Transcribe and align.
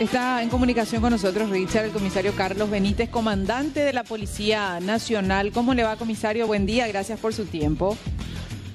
Está 0.00 0.44
en 0.44 0.48
comunicación 0.48 1.02
con 1.02 1.10
nosotros 1.10 1.50
Richard, 1.50 1.86
el 1.86 1.90
comisario 1.90 2.32
Carlos 2.36 2.70
Benítez, 2.70 3.08
comandante 3.10 3.80
de 3.80 3.92
la 3.92 4.04
Policía 4.04 4.78
Nacional. 4.78 5.50
¿Cómo 5.50 5.74
le 5.74 5.82
va, 5.82 5.96
comisario? 5.96 6.46
Buen 6.46 6.66
día, 6.66 6.86
gracias 6.86 7.18
por 7.18 7.34
su 7.34 7.46
tiempo. 7.46 7.96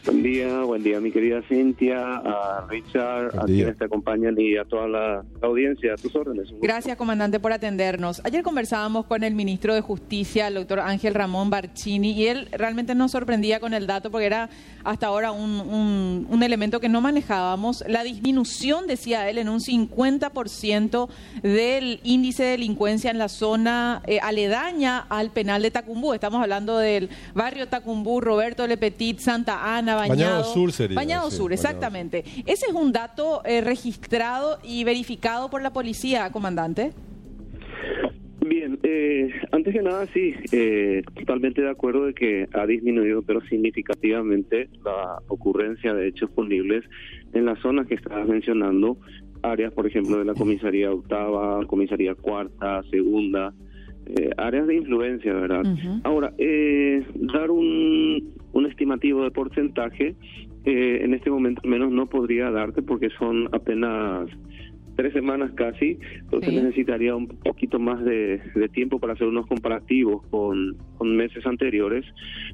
Buen 0.06 0.22
día, 0.22 0.64
buen 0.64 0.84
día 0.84 1.00
mi 1.00 1.12
querida 1.12 1.42
Cintia, 1.48 2.18
a 2.18 2.68
Richard, 2.70 3.40
a 3.40 3.46
quienes 3.46 3.78
te 3.78 3.86
acompañan 3.86 4.36
y 4.38 4.58
a 4.58 4.66
toda 4.66 4.86
la 4.86 5.24
audiencia, 5.42 5.94
a 5.94 5.96
tus 5.96 6.14
órdenes. 6.14 6.50
Gracias, 6.62 6.98
comandante, 6.98 7.40
por 7.40 7.54
atendernos. 7.54 8.22
Ayer 8.26 8.44
conversábamos 8.44 9.06
con 9.06 9.24
el 9.24 9.34
ministro 9.34 9.74
de 9.74 9.80
Justicia, 9.80 10.48
el 10.48 10.56
doctor 10.56 10.82
Ángel 10.82 11.14
Ramón 11.14 11.50
Barcini, 11.50 12.12
y 12.12 12.28
él 12.28 12.50
realmente 12.52 12.96
nos 12.96 13.12
sorprendía 13.12 13.62
con 13.62 13.74
el 13.74 13.88
dato 13.88 14.12
porque 14.12 14.26
era 14.26 14.50
hasta 14.84 15.08
ahora 15.08 15.32
un, 15.32 16.28
un, 16.30 16.44
elemento 16.44 16.82
que 16.82 16.90
no 16.90 17.00
manejábamos. 17.00 17.86
La 17.88 18.04
disminución, 18.04 18.88
decía 18.88 19.30
él, 19.30 19.38
en 19.38 19.48
un 19.48 19.62
50% 19.62 21.08
del 21.42 22.02
índice 22.04 22.44
de 22.44 22.50
delincuencia 22.52 23.10
en 23.10 23.18
la 23.18 23.30
zona 23.30 24.02
eh, 24.06 24.20
aledaña 24.22 25.00
al 25.08 25.32
penal 25.32 25.62
de 25.62 25.72
Tacumbú. 25.72 26.14
Estamos 26.14 26.42
hablando 26.42 26.78
del 26.78 27.10
barrio 27.34 27.70
Tacumbú, 27.70 28.20
Roberto 28.20 28.68
Lepetit, 28.68 29.20
Santa 29.20 29.78
Ana, 29.78 29.93
Bañado, 29.96 30.44
Sur 30.44 30.72
sería. 30.72 30.96
Bañado 30.96 31.32
Sur, 31.32 31.54
exactamente. 31.54 32.24
Ese 32.46 32.68
es 32.68 32.74
un 32.74 32.92
dato 32.92 33.42
eh, 33.46 33.62
registrado 33.62 34.60
y 34.64 34.84
verificado 34.84 35.50
por 35.50 35.62
la 35.62 35.74
policía, 35.74 36.32
comandante. 36.32 36.92
Bien, 38.46 38.78
eh, 38.84 39.30
antes 39.52 39.74
que 39.74 39.82
nada, 39.82 40.06
sí, 40.14 40.36
eh, 40.52 41.02
totalmente 41.16 41.62
de 41.62 41.70
acuerdo 41.70 42.06
de 42.06 42.14
que 42.14 42.48
ha 42.54 42.66
disminuido, 42.66 43.22
pero 43.22 43.40
significativamente, 43.42 44.70
la 44.84 45.20
ocurrencia 45.28 45.94
de 45.94 46.10
hechos 46.10 46.30
punibles 46.32 46.84
en 47.34 47.46
las 47.46 47.60
zonas 47.60 47.88
que 47.88 47.96
estabas 47.96 48.28
mencionando, 48.28 48.98
áreas, 49.44 49.72
por 49.74 49.88
ejemplo, 49.88 50.18
de 50.18 50.26
la 50.26 50.34
comisaría 50.34 50.92
octava, 50.92 51.66
comisaría 51.68 52.16
cuarta, 52.16 52.82
segunda, 52.92 53.54
eh, 54.06 54.32
áreas 54.38 54.68
de 54.68 54.76
influencia, 54.76 55.34
¿verdad? 55.34 55.64
Ahora, 56.04 56.34
eh, 56.38 57.06
dar 57.16 57.50
un, 57.50 58.34
un 58.54 58.66
estimativo 58.66 59.24
de 59.24 59.32
porcentaje, 59.32 60.16
eh, 60.66 61.00
en 61.02 61.14
este 61.14 61.30
momento 61.30 61.62
menos 61.66 61.92
no 61.92 62.08
podría 62.08 62.50
darte 62.50 62.82
porque 62.82 63.10
son 63.20 63.50
apenas 63.52 64.30
tres 64.96 65.14
semanas 65.14 65.52
casi, 65.56 65.98
entonces 66.20 66.54
necesitaría 66.54 67.16
un 67.16 67.28
poquito 67.28 67.80
más 67.80 68.04
de, 68.06 68.40
tiempo 68.74 69.00
para 69.00 69.14
hacer 69.14 69.28
unos 69.28 69.48
comparativos 69.48 70.26
con, 70.28 70.78
con, 70.98 71.16
meses 71.16 71.46
anteriores, 71.46 72.06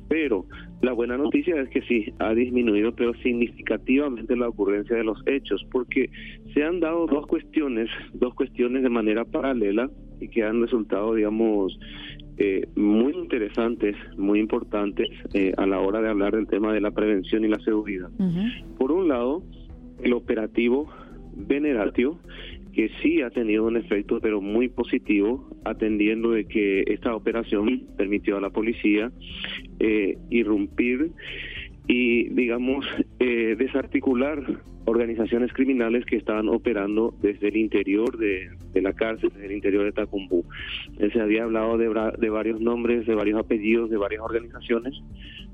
pero 0.07 0.45
la 0.81 0.93
buena 0.93 1.17
noticia 1.17 1.59
es 1.61 1.69
que 1.69 1.81
sí, 1.81 2.13
ha 2.19 2.33
disminuido, 2.33 2.93
pero 2.95 3.13
significativamente 3.15 4.35
la 4.35 4.49
ocurrencia 4.49 4.95
de 4.95 5.03
los 5.03 5.21
hechos, 5.25 5.65
porque 5.71 6.09
se 6.53 6.63
han 6.63 6.79
dado 6.79 7.07
dos 7.07 7.27
cuestiones, 7.27 7.89
dos 8.13 8.33
cuestiones 8.35 8.83
de 8.83 8.89
manera 8.89 9.25
paralela 9.25 9.89
y 10.19 10.27
que 10.29 10.43
han 10.43 10.61
resultado, 10.61 11.15
digamos, 11.15 11.77
eh, 12.39 12.67
muy 12.75 13.13
interesantes, 13.13 13.95
muy 14.17 14.39
importantes 14.39 15.09
eh, 15.33 15.51
a 15.57 15.65
la 15.65 15.79
hora 15.79 16.01
de 16.01 16.09
hablar 16.09 16.35
del 16.35 16.47
tema 16.47 16.73
de 16.73 16.79
la 16.79 16.91
prevención 16.91 17.43
y 17.43 17.49
la 17.49 17.59
seguridad. 17.59 18.09
Por 18.77 18.93
un 18.93 19.09
lado, 19.09 19.43
el 20.01 20.13
operativo 20.13 20.89
Veneratio, 21.35 22.17
que 22.73 22.89
sí 23.01 23.21
ha 23.21 23.29
tenido 23.29 23.65
un 23.65 23.77
efecto, 23.77 24.19
pero 24.21 24.41
muy 24.41 24.69
positivo, 24.69 25.49
atendiendo 25.65 26.31
de 26.31 26.45
que 26.45 26.83
esta 26.87 27.13
operación 27.15 27.83
permitió 27.97 28.37
a 28.37 28.41
la 28.41 28.49
policía 28.49 29.11
eh, 29.79 30.17
irrumpir 30.29 31.11
y, 31.87 32.29
digamos, 32.29 32.85
eh, 33.19 33.55
desarticular 33.57 34.61
organizaciones 34.89 35.53
criminales 35.53 36.05
que 36.05 36.15
estaban 36.15 36.49
operando 36.49 37.13
desde 37.21 37.49
el 37.49 37.57
interior 37.57 38.17
de, 38.17 38.49
la 38.73 38.93
cárcel, 38.93 39.29
desde 39.33 39.45
el 39.45 39.51
interior 39.53 39.85
de 39.85 39.91
Tacumbú. 39.91 40.45
Eh, 40.97 41.09
se 41.11 41.21
había 41.21 41.43
hablado 41.43 41.77
de, 41.77 41.87
varios 42.29 42.59
nombres, 42.59 43.05
de 43.05 43.15
varios 43.15 43.39
apellidos, 43.39 43.89
de 43.89 43.97
varias 43.97 44.21
organizaciones, 44.21 44.93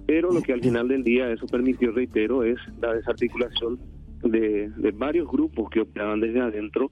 pero 0.06 0.32
lo 0.32 0.42
que 0.42 0.54
al 0.54 0.62
final 0.62 0.88
del 0.88 1.04
día 1.04 1.32
eso 1.32 1.48
permitió, 1.48 1.92
reitero, 1.92 2.44
es 2.44 2.58
la 2.82 2.94
desarticulación 2.94 3.80
de, 4.24 4.70
de 4.76 4.92
varios 4.92 5.28
grupos 5.28 5.70
que 5.70 5.82
operaban 5.82 6.22
desde 6.22 6.40
adentro, 6.40 6.92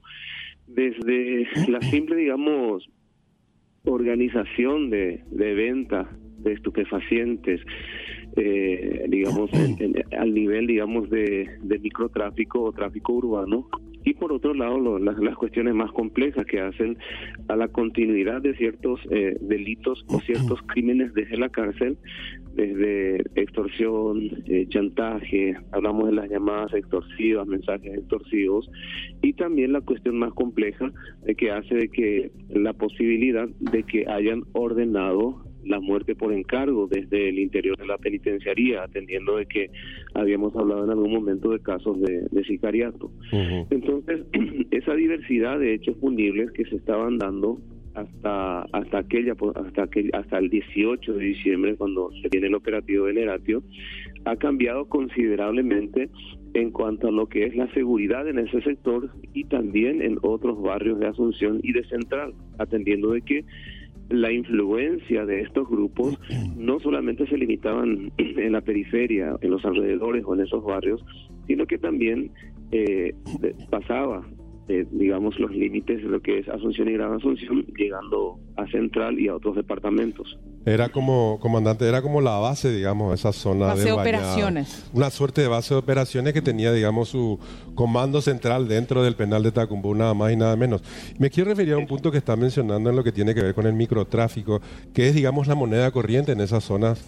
desde 0.66 1.48
la 1.68 1.80
simple, 1.80 2.16
digamos, 2.16 2.88
organización 3.84 4.90
de, 4.90 5.22
de 5.30 5.54
venta 5.54 6.08
de 6.38 6.52
estupefacientes, 6.52 7.60
eh, 8.36 9.06
digamos, 9.08 9.50
al 10.18 10.34
nivel, 10.34 10.66
digamos, 10.66 11.10
de, 11.10 11.48
microtráfico 11.80 12.62
o 12.62 12.72
tráfico 12.72 13.12
urbano. 13.12 13.68
Y 14.06 14.12
por 14.14 14.32
otro 14.32 14.52
lado, 14.52 14.98
las, 14.98 15.18
las, 15.18 15.34
cuestiones 15.34 15.74
más 15.74 15.90
complejas 15.92 16.44
que 16.44 16.60
hacen 16.60 16.98
a 17.48 17.56
la 17.56 17.68
continuidad 17.68 18.42
de 18.42 18.54
ciertos 18.54 19.00
eh, 19.10 19.36
delitos 19.40 20.04
o 20.08 20.20
ciertos 20.20 20.60
crímenes 20.66 21.14
desde 21.14 21.38
la 21.38 21.48
cárcel, 21.48 21.96
desde 22.54 23.22
extorsión, 23.34 24.30
eh, 24.46 24.66
chantaje, 24.68 25.56
hablamos 25.72 26.08
de 26.08 26.16
las 26.16 26.30
llamadas 26.30 26.74
extorsivas, 26.74 27.46
mensajes 27.46 27.94
extorsivos, 27.94 28.70
y 29.22 29.32
también 29.32 29.72
la 29.72 29.80
cuestión 29.80 30.18
más 30.18 30.34
compleja 30.34 30.92
de 31.24 31.34
que 31.34 31.50
hace 31.50 31.74
de 31.74 31.88
que 31.88 32.30
la 32.50 32.74
posibilidad 32.74 33.48
de 33.58 33.82
que 33.84 34.06
hayan 34.06 34.42
ordenado 34.52 35.44
la 35.66 35.80
muerte 35.80 36.14
por 36.14 36.32
encargo 36.32 36.86
desde 36.86 37.28
el 37.28 37.38
interior 37.38 37.76
de 37.76 37.86
la 37.86 37.98
penitenciaría, 37.98 38.82
atendiendo 38.82 39.36
de 39.36 39.46
que 39.46 39.70
habíamos 40.14 40.54
hablado 40.56 40.84
en 40.84 40.90
algún 40.90 41.12
momento 41.12 41.50
de 41.50 41.60
casos 41.60 42.00
de, 42.00 42.44
sicariato. 42.44 43.10
Entonces, 43.70 44.22
esa 44.70 44.94
diversidad 44.94 45.58
de 45.58 45.74
hechos 45.74 45.96
punibles 45.96 46.50
que 46.52 46.64
se 46.66 46.76
estaban 46.76 47.18
dando 47.18 47.58
hasta 47.94 48.62
hasta 48.72 48.98
aquella 48.98 49.34
hasta 49.54 49.84
aquel, 49.84 50.10
hasta 50.14 50.38
el 50.38 50.50
18 50.50 51.12
de 51.12 51.24
diciembre 51.24 51.76
cuando 51.76 52.10
se 52.22 52.28
tiene 52.28 52.48
el 52.48 52.54
operativo 52.54 53.06
de 53.06 53.14
Neratio 53.14 53.62
ha 54.24 54.36
cambiado 54.36 54.86
considerablemente 54.86 56.10
en 56.54 56.70
cuanto 56.70 57.08
a 57.08 57.10
lo 57.10 57.26
que 57.28 57.44
es 57.44 57.56
la 57.56 57.72
seguridad 57.72 58.28
en 58.28 58.38
ese 58.38 58.62
sector 58.62 59.10
y 59.32 59.44
también 59.44 60.00
en 60.02 60.18
otros 60.22 60.60
barrios 60.62 61.00
de 61.00 61.08
Asunción 61.08 61.60
y 61.62 61.72
de 61.72 61.84
Central, 61.84 62.32
atendiendo 62.58 63.10
de 63.10 63.22
que 63.22 63.44
la 64.10 64.32
influencia 64.32 65.24
de 65.24 65.40
estos 65.40 65.68
grupos 65.68 66.18
no 66.56 66.78
solamente 66.80 67.26
se 67.26 67.38
limitaban 67.38 68.12
en 68.18 68.52
la 68.52 68.60
periferia, 68.60 69.36
en 69.40 69.50
los 69.50 69.64
alrededores 69.64 70.24
o 70.26 70.34
en 70.34 70.40
esos 70.40 70.64
barrios, 70.64 71.04
sino 71.46 71.66
que 71.66 71.78
también 71.78 72.30
eh, 72.72 73.14
pasaba, 73.70 74.26
eh, 74.66 74.86
digamos, 74.90 75.38
los 75.38 75.50
límites 75.50 76.02
de 76.02 76.08
lo 76.08 76.22
que 76.22 76.38
es 76.38 76.48
Asunción 76.48 76.88
y 76.88 76.92
Gran 76.92 77.12
Asunción, 77.12 77.66
llegando 77.76 78.38
a 78.56 78.66
Central 78.68 79.18
y 79.20 79.28
a 79.28 79.36
otros 79.36 79.56
departamentos. 79.56 80.38
Era 80.64 80.88
como, 80.88 81.38
comandante, 81.40 81.86
era 81.86 82.00
como 82.00 82.22
la 82.22 82.38
base, 82.38 82.74
digamos, 82.74 83.12
esa 83.12 83.32
zona 83.34 83.66
base 83.66 83.84
de, 83.84 83.92
operaciones. 83.92 84.88
Una 84.94 85.10
suerte 85.10 85.42
de 85.42 85.48
base 85.48 85.74
de 85.74 85.80
operaciones 85.80 86.32
que 86.32 86.40
tenía, 86.40 86.72
digamos, 86.72 87.10
su 87.10 87.38
comando 87.74 88.22
central 88.22 88.66
dentro 88.66 89.02
del 89.02 89.16
penal 89.16 89.42
de 89.42 89.52
Tacumbú, 89.52 89.94
nada 89.94 90.14
más 90.14 90.32
y 90.32 90.36
nada 90.36 90.56
menos. 90.56 90.82
Me 91.18 91.28
quiero 91.28 91.50
referir 91.50 91.74
a 91.74 91.78
un 91.78 91.86
punto 91.86 92.10
que 92.10 92.16
está 92.16 92.34
mencionando 92.34 92.88
en 92.88 92.96
lo 92.96 93.04
que 93.04 93.12
tiene 93.12 93.34
que 93.34 93.42
ver 93.42 93.54
con 93.54 93.66
el 93.66 93.74
microtráfico, 93.74 94.62
que 94.94 95.08
es, 95.08 95.14
digamos, 95.14 95.46
la 95.46 95.54
moneda 95.54 95.90
corriente 95.90 96.32
en 96.32 96.40
esas 96.40 96.64
zonas 96.64 97.04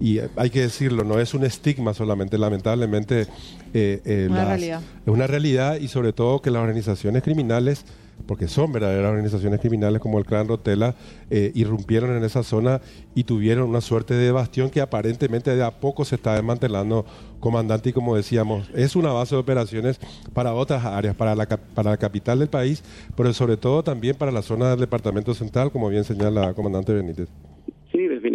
y 0.00 0.18
hay 0.36 0.50
que 0.50 0.62
decirlo, 0.62 1.04
no 1.04 1.20
es 1.20 1.34
un 1.34 1.44
estigma 1.44 1.94
solamente, 1.94 2.38
lamentablemente 2.38 3.26
eh, 3.74 4.00
eh, 4.04 4.26
una 4.30 4.44
realidad. 4.46 4.82
es 5.06 5.12
una 5.12 5.26
realidad 5.26 5.76
y 5.76 5.88
sobre 5.88 6.12
todo 6.12 6.40
que 6.40 6.50
las 6.50 6.62
organizaciones 6.62 7.22
criminales 7.22 7.84
porque 8.26 8.48
son 8.48 8.72
verdaderas 8.72 9.10
organizaciones 9.10 9.60
criminales 9.60 10.00
como 10.00 10.18
el 10.18 10.24
Clan 10.24 10.48
Rotela, 10.48 10.94
eh, 11.30 11.52
irrumpieron 11.54 12.16
en 12.16 12.24
esa 12.24 12.42
zona 12.42 12.80
y 13.14 13.24
tuvieron 13.24 13.68
una 13.68 13.80
suerte 13.80 14.14
de 14.14 14.30
bastión 14.32 14.70
que 14.70 14.80
aparentemente 14.80 15.54
de 15.54 15.62
a 15.62 15.70
poco 15.70 16.04
se 16.04 16.16
está 16.16 16.34
desmantelando, 16.34 17.04
comandante, 17.40 17.90
y 17.90 17.92
como 17.92 18.16
decíamos, 18.16 18.68
es 18.74 18.96
una 18.96 19.12
base 19.12 19.34
de 19.34 19.40
operaciones 19.40 19.98
para 20.34 20.54
otras 20.54 20.84
áreas, 20.84 21.14
para 21.14 21.34
la, 21.34 21.46
para 21.46 21.90
la 21.90 21.96
capital 21.96 22.38
del 22.38 22.48
país, 22.48 22.82
pero 23.16 23.32
sobre 23.32 23.56
todo 23.56 23.82
también 23.82 24.16
para 24.16 24.32
la 24.32 24.42
zona 24.42 24.70
del 24.70 24.80
departamento 24.80 25.34
central, 25.34 25.70
como 25.72 25.88
bien 25.88 26.04
señala 26.04 26.54
comandante 26.54 26.92
Benítez. 26.92 27.28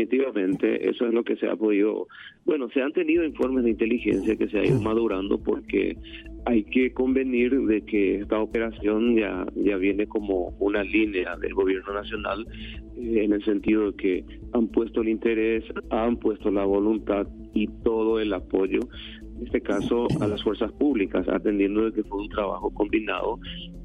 Definitivamente, 0.05 0.87
eso 0.87 1.07
es 1.07 1.13
lo 1.13 1.23
que 1.23 1.35
se 1.35 1.47
ha 1.47 1.55
podido, 1.55 2.07
bueno, 2.45 2.69
se 2.69 2.81
han 2.81 2.93
tenido 2.93 3.23
informes 3.23 3.63
de 3.63 3.71
inteligencia 3.71 4.35
que 4.35 4.47
se 4.47 4.59
ha 4.59 4.65
ido 4.65 4.79
madurando 4.79 5.41
porque 5.41 5.97
hay 6.45 6.63
que 6.65 6.93
convenir 6.93 7.59
de 7.61 7.81
que 7.81 8.19
esta 8.19 8.39
operación 8.39 9.15
ya, 9.15 9.47
ya 9.55 9.77
viene 9.77 10.05
como 10.05 10.49
una 10.59 10.83
línea 10.83 11.35
del 11.37 11.55
gobierno 11.55 11.93
nacional 11.93 12.45
eh, 12.97 13.23
en 13.23 13.33
el 13.33 13.43
sentido 13.43 13.91
de 13.91 13.97
que 13.97 14.25
han 14.53 14.67
puesto 14.67 15.01
el 15.01 15.09
interés, 15.09 15.63
han 15.89 16.17
puesto 16.17 16.51
la 16.51 16.65
voluntad 16.65 17.27
y 17.55 17.67
todo 17.83 18.19
el 18.19 18.31
apoyo, 18.31 18.81
en 19.37 19.47
este 19.47 19.61
caso 19.61 20.07
a 20.21 20.27
las 20.27 20.43
fuerzas 20.43 20.71
públicas, 20.73 21.27
atendiendo 21.27 21.85
de 21.85 21.93
que 21.93 22.03
fue 22.03 22.21
un 22.21 22.29
trabajo 22.29 22.71
combinado 22.71 23.39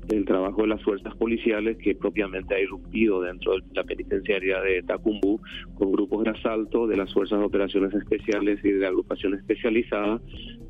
el 0.09 0.25
trabajo 0.25 0.63
de 0.63 0.69
las 0.69 0.83
fuerzas 0.83 1.15
policiales 1.17 1.77
que 1.79 1.95
propiamente 1.95 2.55
ha 2.55 2.61
irrumpido 2.61 3.21
dentro 3.23 3.55
de 3.55 3.63
la 3.75 3.85
penitenciaria 3.85 4.61
de 4.61 4.83
Tacumbú 4.83 5.41
con 5.75 5.93
grupos 5.93 6.25
de 6.25 6.31
asalto 6.31 6.87
de 6.87 6.97
las 6.97 7.13
fuerzas 7.13 7.39
de 7.39 7.45
operaciones 7.45 7.95
especiales 7.95 8.59
y 8.65 8.71
de 8.71 8.87
agrupación 8.87 9.35
especializada, 9.35 10.21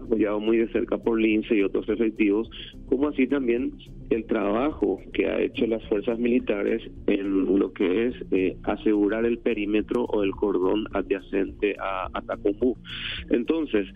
apoyado 0.00 0.41
muy 0.41 0.59
de 0.59 0.69
cerca 0.73 0.99
por 0.99 1.21
Lince 1.21 1.56
y 1.56 1.62
otros 1.62 1.88
efectivos, 1.88 2.50
como 2.87 3.09
así 3.09 3.27
también 3.27 3.73
el 4.11 4.27
trabajo 4.27 5.00
que 5.12 5.27
ha 5.27 5.41
hecho 5.41 5.67
las 5.67 5.87
fuerzas 5.88 6.19
militares 6.19 6.82
en 7.06 7.59
lo 7.59 7.73
que 7.73 8.09
es 8.09 8.15
eh, 8.32 8.56
asegurar 8.65 9.25
el 9.25 9.38
perímetro 9.38 10.05
o 10.05 10.23
el 10.23 10.32
cordón 10.32 10.87
adyacente 10.93 11.77
a, 11.81 12.09
a 12.12 12.23
Tacumbú. 12.23 12.77
Entonces, 13.31 13.87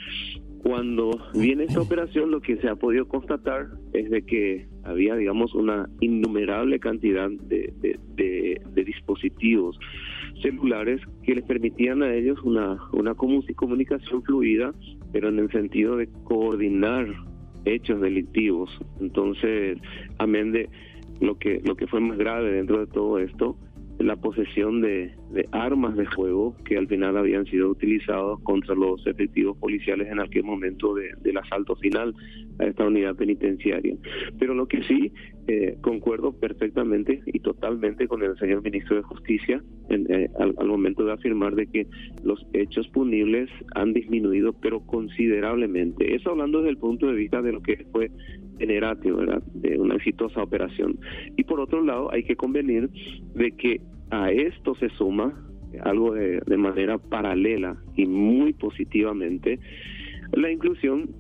cuando 0.64 1.10
viene 1.34 1.64
esta 1.64 1.82
operación, 1.82 2.30
lo 2.30 2.40
que 2.40 2.56
se 2.56 2.68
ha 2.68 2.74
podido 2.74 3.06
constatar 3.06 3.68
es 3.92 4.08
de 4.08 4.22
que 4.22 4.66
había, 4.82 5.14
digamos, 5.14 5.54
una 5.54 5.90
innumerable 6.00 6.80
cantidad 6.80 7.28
de, 7.28 7.74
dispositivos 8.74 9.78
celulares 10.40 11.02
que 11.22 11.34
les 11.34 11.44
permitían 11.44 12.02
a 12.02 12.14
ellos 12.14 12.38
una, 12.44 12.78
una 12.92 13.14
comunicación 13.14 14.22
fluida, 14.22 14.72
pero 15.12 15.28
en 15.28 15.38
el 15.38 15.50
sentido 15.50 15.96
de 15.96 16.08
coordinar 16.24 17.08
hechos 17.66 18.00
delictivos. 18.00 18.70
Entonces, 19.00 19.78
amén 20.18 20.52
de 20.52 20.70
lo 21.20 21.36
que, 21.38 21.60
lo 21.62 21.76
que 21.76 21.86
fue 21.86 22.00
más 22.00 22.16
grave 22.16 22.52
dentro 22.52 22.80
de 22.80 22.86
todo 22.86 23.18
esto, 23.18 23.58
la 23.98 24.16
posesión 24.16 24.80
de, 24.80 25.14
armas 25.52 25.96
de 25.96 26.06
fuego 26.06 26.56
que 26.64 26.76
al 26.76 26.88
final 26.88 27.16
habían 27.16 27.46
sido 27.46 27.70
utilizados 27.70 28.40
contra 28.42 28.74
los 28.74 29.06
efectivos 29.06 29.56
policiales 29.58 30.08
en 30.10 30.20
aquel 30.20 30.44
momento 30.44 30.94
del 30.94 31.36
asalto 31.38 31.76
final 31.76 32.14
a 32.58 32.64
esta 32.64 32.84
unidad 32.84 33.16
penitenciaria. 33.16 33.96
Pero 34.38 34.54
lo 34.54 34.66
que 34.66 34.82
sí 34.84 35.12
eh, 35.46 35.76
concuerdo 35.80 36.32
perfectamente 36.32 37.22
y 37.26 37.40
totalmente 37.40 38.08
con 38.08 38.22
el 38.22 38.36
señor 38.38 38.62
ministro 38.62 38.96
de 38.96 39.02
Justicia 39.02 39.62
eh, 39.90 40.28
al, 40.38 40.54
momento 40.66 41.04
de 41.04 41.12
afirmar 41.12 41.54
de 41.54 41.66
que 41.66 41.86
los 42.22 42.44
hechos 42.52 42.88
punibles 42.88 43.50
han 43.74 43.92
disminuido 43.92 44.52
pero 44.54 44.80
considerablemente. 44.86 46.14
Eso 46.14 46.30
hablando 46.30 46.58
desde 46.58 46.70
el 46.70 46.78
punto 46.78 47.06
de 47.06 47.14
vista 47.14 47.42
de 47.42 47.52
lo 47.52 47.62
que 47.62 47.84
fue 47.92 48.10
generatio, 48.58 49.16
¿verdad? 49.16 49.42
De 49.54 49.78
una 49.78 49.96
exitosa 49.96 50.42
operación. 50.42 50.98
Y 51.36 51.44
por 51.44 51.60
otro 51.60 51.82
lado, 51.82 52.12
hay 52.12 52.24
que 52.24 52.36
convenir 52.36 52.90
de 53.34 53.52
que 53.52 53.80
a 54.10 54.30
esto 54.30 54.74
se 54.76 54.88
suma 54.90 55.34
algo 55.82 56.12
de, 56.14 56.56
manera 56.56 56.98
paralela 56.98 57.76
y 57.96 58.06
muy 58.06 58.52
positivamente 58.52 59.58
la 60.32 60.50
inclusión 60.50 61.10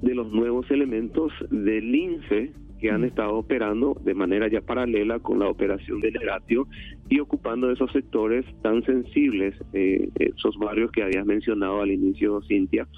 de 0.00 0.14
los 0.14 0.32
nuevos 0.32 0.70
elementos 0.70 1.32
del 1.50 1.94
INSE 1.94 2.52
que 2.80 2.90
han 2.90 3.04
estado 3.04 3.36
operando 3.36 3.96
de 4.04 4.14
manera 4.14 4.48
ya 4.48 4.60
paralela 4.60 5.20
con 5.20 5.38
la 5.38 5.48
operación 5.48 6.00
del 6.00 6.20
Eratio 6.20 6.66
y 7.08 7.20
ocupando 7.20 7.70
esos 7.70 7.92
sectores 7.92 8.44
tan 8.62 8.82
sensibles, 8.84 9.54
eh, 9.72 10.08
esos 10.16 10.58
barrios 10.58 10.90
que 10.90 11.04
habías 11.04 11.24
mencionado 11.24 11.80
al 11.80 11.92
inicio, 11.92 12.42
Cintia. 12.48 12.88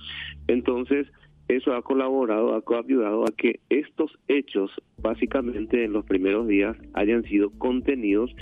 Entonces, 0.49 1.06
eso 1.49 1.75
ha 1.75 1.82
colaborado, 1.82 2.55
ha 2.55 2.79
ayudado 2.79 3.25
a 3.25 3.32
que 3.37 3.61
estos 3.69 4.11
hechos, 4.29 4.70
básicamente 5.02 5.85
en 5.85 5.93
los 5.93 6.05
primeros 6.05 6.49
días, 6.49 6.76
hayan 6.94 7.23
sido 7.25 7.50
contenidos 7.58 8.35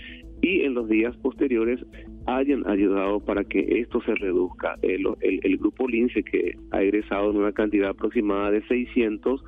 y 0.43 0.63
en 0.63 0.75
los 0.75 0.89
días 0.89 1.17
posteriores 1.19 1.81
hayan 2.27 2.69
ayudado 2.69 3.21
para 3.21 3.45
que 3.45 3.81
esto 3.81 4.01
se 4.03 4.15
reduzca. 4.15 4.77
El, 4.83 5.07
el, 5.21 5.57
grupo 5.57 5.89
Lince, 5.89 6.23
que 6.23 6.57
ha 6.73 6.83
egresado 6.83 7.31
en 7.31 7.39
una 7.39 7.53
cantidad 7.53 7.91
aproximada 7.91 8.51
de 8.51 8.63
600, 8.67 9.43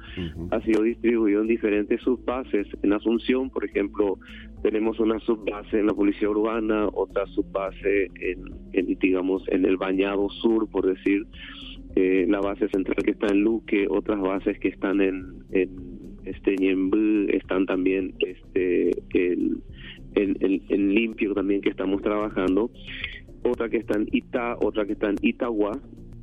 ha 0.51 0.61
sido 0.62 0.83
distribuido 0.83 1.43
en 1.43 1.49
diferentes 1.49 2.01
subbases. 2.01 2.67
En 2.83 2.93
Asunción, 2.93 3.51
por 3.51 3.65
ejemplo, 3.65 4.19
tenemos 4.62 4.99
una 5.01 5.19
subbase 5.21 5.81
en 5.81 5.87
la 5.87 5.95
Policía 5.95 6.31
Urbana, 6.31 6.89
otra 6.93 7.27
subbase 7.27 8.11
en, 8.21 8.99
digamos, 8.99 9.43
en 9.49 9.65
el 9.65 9.77
Bañado 9.77 10.29
Sur, 10.31 10.69
por 10.71 10.87
decir, 10.87 11.27
eh, 11.96 12.26
la 12.29 12.41
base 12.41 12.69
central 12.69 12.96
que 13.05 13.12
está 13.12 13.29
en 13.29 13.41
Luque, 13.43 13.87
otras 13.88 14.20
bases 14.20 14.58
que 14.58 14.69
están 14.69 15.00
en, 15.00 15.44
en 15.52 15.94
este 16.25 16.56
están 17.37 17.67
también 17.67 18.14
este 18.20 18.91
el 19.14 19.62
en, 20.14 20.94
Limpio 20.94 21.35
también 21.35 21.61
que 21.61 21.70
estamos 21.70 22.02
trabajando, 22.02 22.70
otra 23.43 23.69
que 23.69 23.79
está 23.79 23.99
en 23.99 24.08
Ita, 24.12 24.56
otra 24.61 24.87
que 24.87 24.93
está 24.93 25.11
en 25.11 25.17
Itagua 25.23 25.73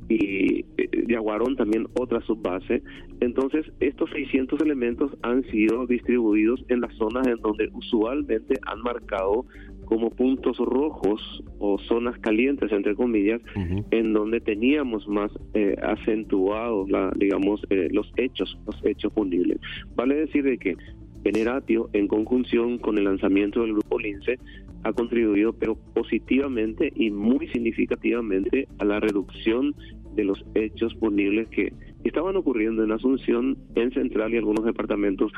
y 0.08 0.64
eh, 0.76 0.90
Yaguarón 1.08 1.56
también 1.56 1.86
otra 1.94 2.20
subbase. 2.22 2.82
Entonces, 3.20 3.66
estos 3.80 4.10
600 4.10 4.60
elementos 4.60 5.12
han 5.22 5.44
sido 5.50 5.86
distribuidos 5.86 6.64
en 6.68 6.80
las 6.80 6.94
zonas 6.96 7.26
en 7.26 7.36
donde 7.36 7.68
usualmente 7.72 8.54
han 8.66 8.82
marcado 8.82 9.46
como 9.92 10.08
puntos 10.08 10.56
rojos 10.56 11.44
o 11.58 11.78
zonas 11.78 12.18
calientes, 12.20 12.72
entre 12.72 12.94
comillas, 12.94 13.42
en 13.90 14.14
donde 14.14 14.40
teníamos 14.40 15.06
más 15.06 15.30
eh, 15.52 15.76
acentuados, 15.82 16.88
digamos, 17.16 17.60
eh, 17.68 17.88
los 17.92 18.10
hechos, 18.16 18.58
los 18.64 18.82
hechos 18.86 19.12
punibles. 19.12 19.58
Vale 19.94 20.14
decir 20.14 20.44
de 20.44 20.56
que 20.56 20.76
Generatio, 21.24 21.90
en 21.92 22.08
conjunción 22.08 22.78
con 22.78 22.96
el 22.96 23.04
lanzamiento 23.04 23.60
del 23.60 23.74
grupo 23.74 23.98
Lince, 23.98 24.38
ha 24.82 24.94
contribuido 24.94 25.52
pero 25.52 25.76
positivamente 25.76 26.90
y 26.96 27.10
muy 27.10 27.46
significativamente 27.48 28.68
a 28.78 28.86
la 28.86 28.98
reducción 28.98 29.74
de 30.14 30.24
los 30.24 30.42
hechos 30.54 30.94
punibles 30.94 31.48
que 31.50 31.70
estaban 32.04 32.34
ocurriendo 32.36 32.82
en 32.82 32.92
Asunción, 32.92 33.58
en 33.74 33.92
Central 33.92 34.32
y 34.32 34.38
algunos 34.38 34.64
departamentos 34.64 35.30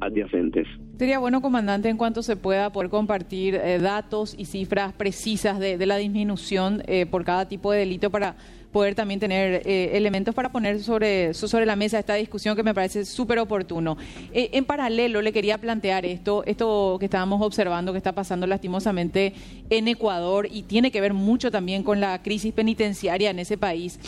adyacentes. 0.00 0.66
Sería 0.98 1.18
bueno, 1.18 1.42
comandante, 1.42 1.88
en 1.88 1.96
cuanto 1.96 2.22
se 2.22 2.36
pueda 2.36 2.70
poder 2.70 2.88
compartir 2.88 3.56
eh, 3.56 3.80
datos 3.80 4.34
y 4.38 4.44
cifras 4.44 4.92
precisas 4.92 5.58
de, 5.58 5.84
la 5.84 5.96
disminución 5.96 6.84
eh, 6.86 7.04
por 7.06 7.24
cada 7.24 7.48
tipo 7.48 7.72
de 7.72 7.80
delito 7.80 8.10
para 8.10 8.36
poder 8.74 8.96
también 8.96 9.20
tener 9.20 9.62
eh, 9.64 9.96
elementos 9.96 10.34
para 10.34 10.50
poner 10.50 10.82
sobre, 10.82 11.32
sobre 11.32 11.64
la 11.64 11.76
mesa 11.76 11.96
esta 11.96 12.14
discusión 12.14 12.56
que 12.56 12.64
me 12.64 12.74
parece 12.74 13.04
súper 13.04 13.38
oportuno. 13.38 13.96
Eh, 14.32 14.50
en 14.52 14.64
paralelo, 14.64 15.22
le 15.22 15.32
quería 15.32 15.58
plantear 15.58 16.04
esto, 16.04 16.42
esto 16.44 16.96
que 16.98 17.04
estábamos 17.04 17.40
observando 17.40 17.92
que 17.92 17.98
está 17.98 18.10
pasando 18.10 18.48
lastimosamente 18.48 19.32
en 19.70 19.86
Ecuador 19.86 20.48
y 20.50 20.64
tiene 20.64 20.90
que 20.90 21.00
ver 21.00 21.14
mucho 21.14 21.52
también 21.52 21.84
con 21.84 22.00
la 22.00 22.20
crisis 22.20 22.52
penitenciaria 22.52 23.30
en 23.30 23.38
ese 23.38 23.56
país 23.56 24.00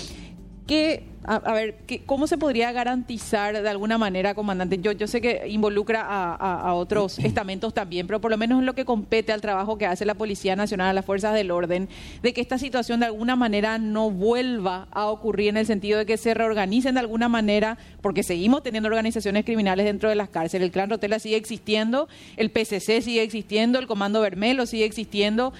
que, 0.67 1.05
a, 1.25 1.53
ver, 1.53 1.77
¿cómo 2.07 2.27
se 2.27 2.39
podría 2.39 2.73
garantizar 2.73 3.63
de 3.63 3.69
alguna 3.69 3.99
manera, 3.99 4.35
comandante? 4.35 4.79
Yo, 4.79 4.93
yo 4.93 5.07
sé 5.07 5.21
que 5.21 5.47
involucra 5.49 6.03
a, 6.03 6.75
otros 6.75 7.19
estamentos 7.21 7.73
también, 7.73 8.07
pero 8.07 8.21
por 8.21 8.31
lo 8.33 8.37
menos 8.37 8.59
en 8.59 8.67
lo 8.67 8.75
que 8.75 8.85
compete 8.85 9.33
al 9.33 9.41
trabajo 9.41 9.79
que 9.79 9.87
hace 9.87 10.05
la 10.05 10.15
Policía 10.15 10.57
Nacional, 10.57 10.95
las 10.95 11.05
fuerzas 11.05 11.35
del 11.35 11.53
orden, 11.53 11.89
de 12.23 12.33
que 12.33 12.41
esta 12.41 12.59
situación 12.59 13.01
de 13.01 13.07
alguna 13.07 13.37
manera 13.37 13.79
no 13.79 14.11
vuelva 14.11 14.89
a 14.91 15.07
ocurrir 15.07 15.51
en 15.51 15.57
el 15.57 15.67
sentido 15.67 15.99
de 15.99 16.07
que 16.07 16.17
se 16.17 16.35
reorganicen 16.35 16.95
de 16.95 17.01
alguna 17.01 17.29
manera, 17.29 17.79
porque 18.03 18.25
seguimos 18.25 18.63
teniendo 18.65 18.89
organizaciones 18.89 19.45
criminales 19.45 19.87
dentro 19.87 20.09
de 20.09 20.17
las 20.17 20.29
cárceles. 20.29 20.67
El 20.67 20.73
Clan 20.73 20.91
Rotela 20.91 21.21
sigue 21.21 21.37
existiendo, 21.37 22.09
el 22.37 22.51
PCC 22.51 23.03
sigue 23.03 23.23
existiendo, 23.23 23.79
el 23.79 23.87
Comando 23.87 24.21
Bermelo 24.21 24.67
sigue 24.67 24.85
existiendo 24.85 25.53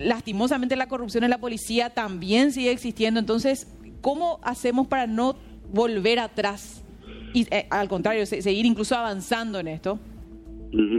lastimosamente 0.00 0.76
la 0.76 0.88
corrupción 0.88 1.24
en 1.24 1.30
la 1.30 1.38
policía 1.38 1.90
también 1.90 2.52
sigue 2.52 2.72
existiendo. 2.72 3.20
Entonces, 3.20 3.68
¿Cómo 4.00 4.40
hacemos 4.42 4.86
para 4.86 5.06
no 5.06 5.36
volver 5.72 6.18
atrás 6.18 6.84
y 7.32 7.46
eh, 7.54 7.66
al 7.70 7.88
contrario, 7.88 8.26
seguir 8.26 8.66
incluso 8.66 8.96
avanzando 8.96 9.58
en 9.60 9.68
esto? 9.68 9.98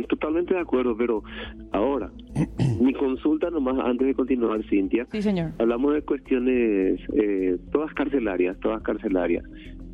Totalmente 0.10 0.53
de 0.53 0.60
acuerdo, 0.60 0.96
pero 0.98 1.24
ahora, 1.72 2.12
mi 2.81 2.93
consulta 2.93 3.50
nomás 3.50 3.79
antes 3.79 4.05
de 4.05 4.13
continuar, 4.13 4.62
Cintia. 4.70 5.08
Sí, 5.12 5.22
señor. 5.22 5.51
Hablamos 5.60 5.93
de 5.93 6.01
cuestiones, 6.01 7.00
eh, 7.13 7.58
todas 7.72 7.93
carcelarias, 7.93 8.60
todas 8.60 8.81
carcelarias. 8.81 9.46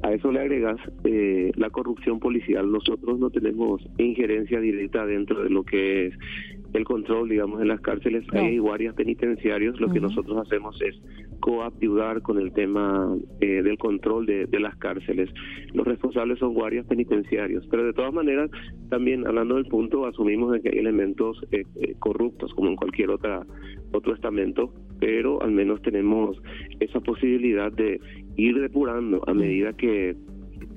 A 0.03 0.13
eso 0.13 0.31
le 0.31 0.39
agregas 0.41 0.77
eh, 1.03 1.51
la 1.55 1.69
corrupción 1.69 2.19
policial. 2.19 2.71
Nosotros 2.71 3.19
no 3.19 3.29
tenemos 3.29 3.81
injerencia 3.97 4.59
directa 4.59 5.05
dentro 5.05 5.43
de 5.43 5.49
lo 5.49 5.63
que 5.63 6.07
es 6.07 6.13
el 6.77 6.85
control, 6.85 7.29
digamos, 7.29 7.61
en 7.61 7.67
las 7.67 7.81
cárceles. 7.81 8.23
Hay 8.31 8.57
guardias 8.59 8.93
penitenciarios. 8.95 9.79
Lo 9.79 9.89
que 9.89 9.99
nosotros 9.99 10.37
hacemos 10.45 10.79
es 10.81 10.95
coayudar 11.39 12.21
con 12.21 12.37
el 12.37 12.53
tema 12.53 13.15
eh, 13.41 13.61
del 13.63 13.77
control 13.77 14.25
de, 14.25 14.47
las 14.59 14.75
cárceles. 14.77 15.29
Los 15.73 15.85
responsables 15.85 16.39
son 16.39 16.53
guardias 16.53 16.85
penitenciarios. 16.85 17.65
Pero 17.69 17.83
de 17.83 17.93
todas 17.93 18.13
maneras, 18.13 18.49
también 18.89 19.25
hablando 19.27 19.55
del 19.55 19.65
punto, 19.65 20.05
asumimos 20.05 20.51
de 20.51 20.61
que 20.61 20.69
hay 20.69 20.77
elementos 20.77 21.43
eh, 21.51 21.63
eh, 21.75 21.95
corruptos, 21.99 22.53
como 22.53 22.69
en 22.69 22.75
cualquier 22.75 23.09
otra 23.09 23.45
otro 23.93 24.13
estamento, 24.13 24.73
pero 24.99 25.41
al 25.41 25.51
menos 25.51 25.81
tenemos 25.81 26.37
esa 26.79 26.99
posibilidad 26.99 27.71
de 27.71 27.99
ir 28.35 28.59
depurando 28.59 29.23
a 29.27 29.33
medida 29.33 29.73
que 29.73 30.15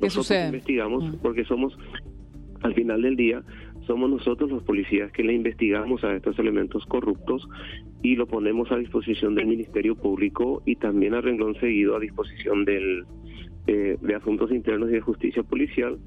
nosotros 0.01 0.45
investigamos, 0.47 1.17
porque 1.23 1.45
somos, 1.45 1.77
al 2.63 2.75
final 2.75 3.03
del 3.03 3.17
día, 3.17 3.43
somos 3.91 4.09
nosotros 4.09 4.49
los 4.49 4.63
policías 4.63 5.11
que 5.11 5.25
le 5.25 5.33
investigamos 5.33 6.05
a 6.05 6.15
estos 6.15 6.39
elementos 6.39 6.87
corruptos 6.87 7.49
y 8.03 8.15
lo 8.15 8.29
ponemos 8.29 8.71
a 8.71 8.77
disposición 8.77 9.35
del 9.35 9.49
Ministerio 9.49 9.97
Público 9.97 10.63
y 10.65 10.77
también 10.77 11.13
a 11.13 11.21
renglón 11.21 11.57
seguido 11.57 11.97
a 11.97 11.99
disposición 11.99 12.65
del 12.65 13.05
eh, 13.67 13.97
de 14.01 14.15
Asuntos 14.15 14.53
Internos 14.53 14.91
y 14.91 14.93
de 14.93 15.01
Justicia 15.01 15.43
Policial 15.43 15.99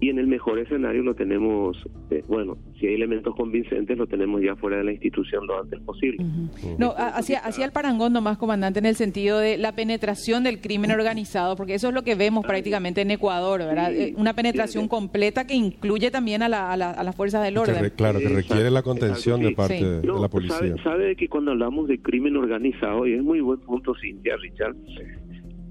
y 0.00 0.10
en 0.10 0.18
el 0.18 0.26
mejor 0.28 0.58
escenario 0.60 1.02
lo 1.02 1.14
tenemos, 1.14 1.76
eh, 2.10 2.22
bueno, 2.28 2.56
si 2.78 2.86
hay 2.86 2.94
elementos 2.94 3.34
convincentes, 3.34 3.98
lo 3.98 4.06
tenemos 4.06 4.40
ya 4.40 4.54
fuera 4.56 4.78
de 4.78 4.84
la 4.84 4.92
institución 4.92 5.46
lo 5.46 5.60
antes 5.60 5.80
posible. 5.80 6.24
No, 6.78 6.94
hacia, 6.96 7.40
hacia 7.40 7.64
el 7.64 7.72
parangón 7.72 8.12
nomás, 8.12 8.38
comandante, 8.38 8.78
en 8.78 8.86
el 8.86 8.94
sentido 8.94 9.38
de 9.38 9.58
la 9.58 9.72
penetración 9.72 10.44
del 10.44 10.60
crimen 10.60 10.92
organizado, 10.92 11.56
porque 11.56 11.74
eso 11.74 11.88
es 11.88 11.94
lo 11.94 12.02
que 12.04 12.14
vemos 12.14 12.46
prácticamente 12.46 13.00
en 13.00 13.10
Ecuador, 13.10 13.60
¿verdad? 13.60 13.92
Eh, 13.92 14.14
Una 14.16 14.34
penetración 14.34 14.86
completa 14.86 15.46
que 15.46 15.54
incluye 15.54 16.10
también 16.10 16.42
a, 16.42 16.48
la, 16.48 16.72
a, 16.72 16.76
la, 16.76 16.90
a 16.90 17.02
las 17.02 17.16
fuerzas 17.16 17.42
del 17.42 17.58
orden. 17.58 17.92
claro, 17.96 18.20
que 18.20 18.28
requiere 18.28 18.70
la 18.70 18.82
contención 18.82 19.40
de 19.42 19.52
parte 19.52 19.84
de 20.00 20.06
la 20.06 20.28
policía. 20.28 20.58
Sabe, 20.58 20.82
sabe, 20.82 21.16
que 21.16 21.28
cuando 21.28 21.50
hablamos 21.50 21.88
de 21.88 22.00
crimen 22.00 22.36
organizado, 22.36 23.06
y 23.06 23.14
es 23.14 23.22
muy 23.22 23.40
buen 23.40 23.60
punto, 23.60 23.94
Cintia, 24.00 24.36
Richard, 24.36 24.76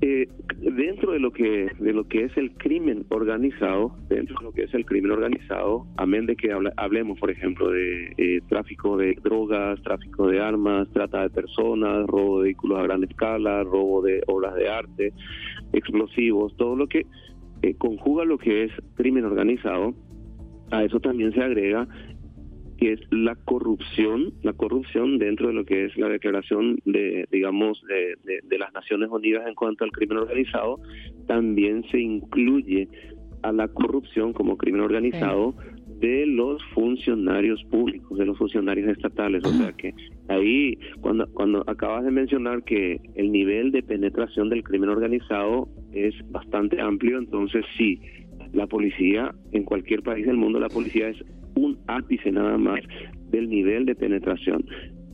eh, 0.02 0.28
dentro 0.62 1.12
de 1.12 1.20
lo 1.20 1.32
que 1.32 1.72
de 1.80 1.92
lo 1.92 2.08
que 2.08 2.26
es 2.26 2.38
el 2.38 2.52
crimen 2.54 3.06
organizado, 3.10 3.96
dentro 4.10 4.36
de 4.40 4.46
lo 4.46 4.52
que 4.52 4.64
es 4.64 4.74
el 4.76 4.86
crimen 4.86 5.12
organizado, 5.12 5.88
amén 5.98 6.28
de 6.28 6.36
que 6.36 6.52
hablemos, 6.78 7.20
por 7.20 7.32
ejemplo, 7.32 7.72
de 7.72 8.14
eh, 8.18 8.42
tráfico 8.48 8.96
de 8.98 9.18
drogas, 9.24 9.82
tráfico 9.82 10.28
de 10.28 10.40
armas, 10.40 10.88
trata 10.94 11.24
de 11.24 11.30
personas, 11.32 12.06
robo 12.06 12.40
de 12.40 12.44
vehículos 12.46 12.80
a 12.80 12.84
gran 12.84 13.04
escala, 13.04 13.64
robo 13.64 14.04
de 14.04 14.22
obras 14.28 14.54
de 14.56 14.70
arte, 14.70 15.14
explosivos, 15.74 16.56
todo 16.58 16.76
lo 16.76 16.88
que 16.88 17.08
eh, 17.64 17.74
conjuga 17.76 18.24
lo 18.24 18.38
que 18.38 18.66
es 18.66 18.72
crimen 18.96 19.26
organizado, 19.26 19.96
a 20.70 20.84
eso 20.84 21.00
también 21.00 21.32
se 21.34 21.42
agrega 21.42 21.88
que 22.78 22.94
es 22.94 23.00
la 23.12 23.36
corrupción, 23.36 24.34
la 24.44 24.54
corrupción 24.54 25.18
dentro 25.18 25.48
de 25.48 25.54
lo 25.54 25.66
que 25.66 25.86
es 25.86 25.98
la 25.98 26.10
declaración 26.10 26.80
de, 26.86 27.28
digamos, 27.32 27.82
de, 27.88 28.42
de, 28.44 28.58
las 28.58 28.74
Naciones 28.74 29.10
Unidas 29.10 29.48
en 29.48 29.56
cuanto 29.56 29.84
al 29.84 29.92
crimen 29.92 30.20
organizado, 30.20 30.80
también 31.28 31.84
se 31.92 32.00
incluye 32.00 32.88
a 33.44 33.52
la 33.52 33.68
corrupción 33.68 34.34
como 34.34 34.58
crimen 34.58 34.82
organizado 34.82 35.56
de 36.00 36.26
los 36.28 36.64
funcionarios 36.74 37.64
públicos, 37.66 38.18
de 38.18 38.26
los 38.26 38.38
funcionarios 38.38 38.90
estatales. 38.90 39.44
O 39.46 39.50
sea 39.50 39.72
que 39.74 39.94
ahí, 40.28 40.78
cuando, 41.02 41.28
cuando 41.34 41.64
acabas 41.68 42.04
de 42.04 42.12
mencionar 42.12 42.64
que 42.64 43.00
el 43.16 43.32
nivel 43.32 43.72
de 43.72 43.82
penetración 43.82 44.50
del 44.50 44.64
crimen 44.64 44.90
organizado 44.90 45.68
es 45.94 46.14
bastante 46.30 46.80
amplio, 46.80 47.18
entonces 47.18 47.66
sí, 47.78 48.00
la 48.54 48.68
policía, 48.68 49.34
en 49.52 49.64
cualquier 49.64 50.04
país 50.04 50.26
del 50.26 50.38
mundo, 50.38 50.60
la 50.60 50.70
policía 50.70 51.10
es 51.10 51.18
ápice 51.88 52.32
nada 52.32 52.58
más 52.58 52.80
del 53.32 53.50
nivel 53.50 53.86
de 53.86 53.96
penetración. 53.96 54.66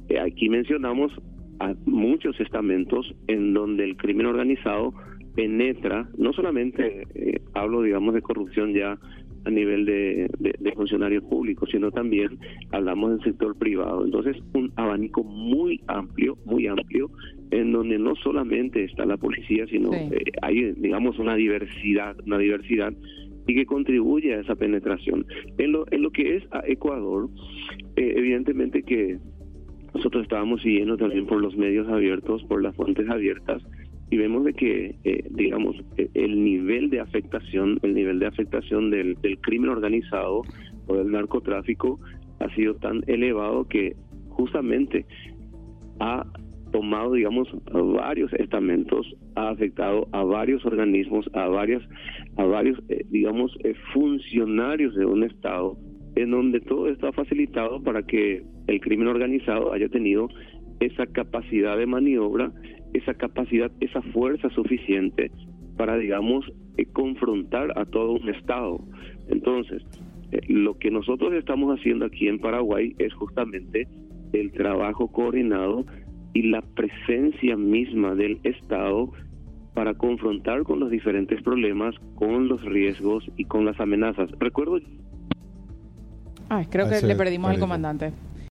Eh, 0.10 0.20
aquí 0.20 0.50
mencionamos 0.50 1.12
a 1.60 1.74
muchos 1.86 2.40
estamentos 2.40 3.14
en 3.28 3.54
donde 3.54 3.84
el 3.86 3.98
crimen 3.98 4.26
organizado 4.26 4.94
penetra, 5.36 6.08
no 6.18 6.34
solamente 6.34 7.08
eh, 7.16 7.42
hablo, 7.54 7.82
digamos, 7.82 8.14
de 8.14 8.22
corrupción 8.22 8.74
ya 8.74 8.98
a 9.46 9.50
nivel 9.50 9.86
de, 9.86 10.30
funcionarios 10.76 11.24
públicos, 11.26 11.70
sino 11.72 11.92
también 11.92 12.40
hablamos 12.72 13.12
del 13.12 13.24
sector 13.24 13.58
privado. 13.58 14.06
Entonces, 14.06 14.38
un 14.54 14.72
abanico 14.76 15.24
muy 15.24 15.82
amplio, 15.88 16.38
muy 16.46 16.68
amplio, 16.68 17.12
en 17.52 17.72
donde 17.74 18.00
no 18.00 18.16
solamente 18.16 18.86
está 18.86 19.06
la 19.06 19.18
policía, 19.18 19.66
sino 19.68 19.94
eh, 19.94 20.24
hay, 20.42 20.72
digamos, 20.74 21.20
una 21.20 21.36
diversidad, 21.36 22.16
una 22.26 22.38
diversidad 22.38 22.94
y 23.48 23.56
que 23.56 23.66
contribuye 23.66 24.34
a 24.34 24.42
esa 24.42 24.56
penetración. 24.56 25.26
En 25.58 25.72
lo, 25.72 25.86
en 25.92 26.02
lo 26.02 26.12
que 26.12 26.38
es 26.38 26.44
a 26.52 26.64
Ecuador, 26.68 27.30
eh, 27.96 28.14
evidentemente 28.16 28.84
que 28.84 29.18
nosotros 29.94 30.24
estábamos 30.24 30.62
siguiendo 30.62 30.98
también 30.98 31.26
por 31.26 31.42
los 31.42 31.56
medios 31.56 31.88
abiertos, 31.88 32.44
por 32.46 32.62
las 32.62 32.76
fuentes 32.76 33.10
abiertas, 33.10 33.62
y 34.10 34.18
vemos 34.18 34.44
de 34.44 34.54
que, 34.54 34.96
eh, 35.04 35.24
digamos, 35.32 35.76
e, 35.98 36.10
el 36.14 36.44
nivel 36.44 36.90
de 36.90 37.00
afectación, 37.00 37.80
el 37.84 37.94
nivel 37.94 38.20
de 38.20 38.28
afectación 38.28 38.90
del, 38.90 39.16
del 39.22 39.40
crimen 39.40 39.70
organizado 39.70 40.44
o 40.88 40.96
del 40.96 41.12
narcotráfico 41.12 42.00
ha 42.40 42.54
sido 42.56 42.76
tan 42.76 43.04
elevado 43.08 43.68
que 43.68 43.96
justamente 44.30 45.06
ha 46.00 46.26
tomado, 46.74 47.14
digamos, 47.14 47.48
varios 47.72 48.34
estamentos, 48.34 49.06
ha 49.36 49.50
afectado 49.50 50.08
a 50.12 50.24
varios 50.24 50.66
organismos, 50.66 51.30
a 51.34 51.48
varias, 51.48 51.84
a 52.36 52.44
varios, 52.46 52.80
eh, 52.90 53.06
digamos, 53.10 53.56
eh, 53.64 53.76
funcionarios 53.94 54.96
de 54.96 55.06
un 55.06 55.24
Estado, 55.24 55.78
en 56.16 56.32
donde 56.32 56.60
todo 56.62 56.90
está 56.90 57.12
facilitado 57.14 57.82
para 57.84 58.02
que 58.04 58.44
el 58.68 58.82
crimen 58.82 59.08
organizado 59.08 59.72
haya 59.72 59.88
tenido 59.88 60.30
esa 60.80 61.06
capacidad 61.06 61.78
de 61.78 61.86
maniobra, 61.86 62.52
esa 62.94 63.14
capacidad, 63.14 63.72
esa 63.80 64.02
fuerza 64.02 64.50
suficiente 64.50 65.32
para, 65.78 65.98
digamos, 65.98 66.44
eh, 66.78 66.86
confrontar 66.92 67.78
a 67.78 67.86
todo 67.86 68.14
un 68.14 68.30
Estado. 68.30 68.80
Entonces, 69.30 69.84
lo 70.48 70.80
que 70.80 70.90
nosotros 70.90 71.34
estamos 71.34 71.80
haciendo 71.80 72.06
aquí 72.06 72.28
en 72.28 72.40
Paraguay 72.40 72.96
es 72.98 73.14
justamente 73.14 73.88
el 74.34 74.52
trabajo 74.52 75.12
coordinado 75.12 75.86
y 76.34 76.50
la 76.50 76.62
presencia 76.62 77.56
misma 77.56 78.16
del 78.16 78.40
Estado 78.44 79.12
para 79.74 79.94
confrontar 79.94 80.64
con 80.64 80.80
los 80.80 80.90
diferentes 80.90 81.42
problemas, 81.42 81.96
con 82.16 82.48
los 82.48 82.64
riesgos 82.64 83.24
y 83.38 83.46
con 83.46 83.66
las 83.66 83.80
amenazas. 83.80 84.30
Recuerdo... 84.40 84.80
Ah, 86.50 86.64
creo 86.70 86.90
que 86.90 87.02
le 87.02 87.16
perdimos 87.16 87.52
al 87.52 87.60
comandante. 87.60 88.12